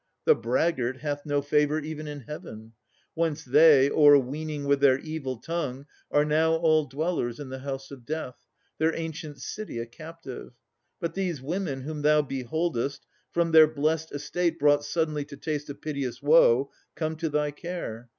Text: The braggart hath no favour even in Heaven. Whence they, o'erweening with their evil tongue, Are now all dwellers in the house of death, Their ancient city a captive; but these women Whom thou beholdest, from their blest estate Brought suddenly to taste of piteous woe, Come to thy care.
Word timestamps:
The 0.25 0.33
braggart 0.33 1.01
hath 1.01 1.27
no 1.27 1.43
favour 1.43 1.77
even 1.79 2.07
in 2.07 2.21
Heaven. 2.21 2.73
Whence 3.13 3.43
they, 3.45 3.87
o'erweening 3.87 4.63
with 4.65 4.79
their 4.81 4.97
evil 4.97 5.37
tongue, 5.37 5.85
Are 6.09 6.25
now 6.25 6.53
all 6.55 6.85
dwellers 6.85 7.39
in 7.39 7.49
the 7.49 7.59
house 7.59 7.91
of 7.91 8.03
death, 8.03 8.43
Their 8.79 8.95
ancient 8.95 9.39
city 9.39 9.77
a 9.77 9.85
captive; 9.85 10.53
but 10.99 11.13
these 11.13 11.39
women 11.39 11.81
Whom 11.81 12.01
thou 12.01 12.23
beholdest, 12.23 13.01
from 13.31 13.51
their 13.51 13.67
blest 13.67 14.11
estate 14.11 14.57
Brought 14.57 14.83
suddenly 14.83 15.23
to 15.25 15.37
taste 15.37 15.69
of 15.69 15.81
piteous 15.81 16.19
woe, 16.19 16.71
Come 16.95 17.15
to 17.17 17.29
thy 17.29 17.51
care. 17.51 18.09